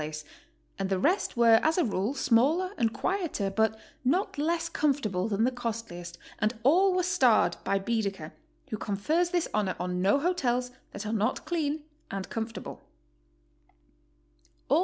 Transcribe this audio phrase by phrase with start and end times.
[0.01, 0.23] place,
[0.79, 5.43] and the rest were as a rule smaller and quieter but not less comfortable than
[5.43, 8.33] the costliest, and all were starred by Baedeker,
[8.71, 12.81] who confers this honor on no hotels that are not clean and comfortable.